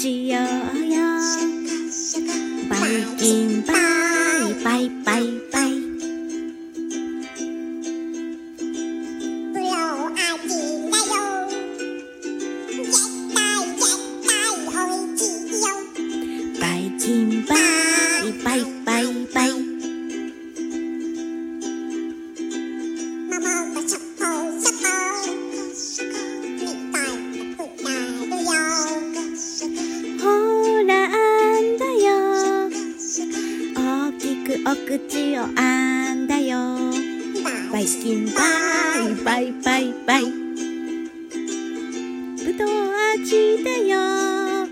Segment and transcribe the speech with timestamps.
[0.00, 1.20] 喜呀呀，
[2.70, 2.74] 拜
[3.18, 3.62] 金。
[3.66, 3.74] 拜
[4.64, 5.49] 拜拜拜
[34.62, 36.58] お口をあんだよ。
[37.72, 38.32] バイキンバ
[39.08, 40.24] イバイバイバイ。
[42.44, 42.68] ぶどう
[43.14, 44.66] 味だよ。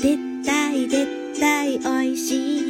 [0.00, 1.06] でったいでっ
[1.38, 2.61] たいおいしい。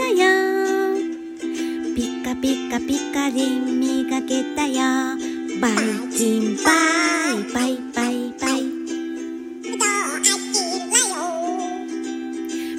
[0.00, 0.16] たよ
[1.94, 4.80] ピカピカピカみ磨けたよ
[5.60, 5.74] バイ
[6.16, 6.72] キンバ
[7.36, 8.58] イバイバイバイ。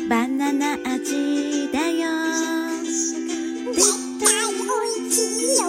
[0.09, 2.09] バナナ味だよ。
[3.71, 3.79] 絶
[4.19, 5.63] 対おいしいよ。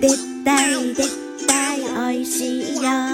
[0.00, 1.50] 絶対絶対
[2.08, 3.11] おいしいよ。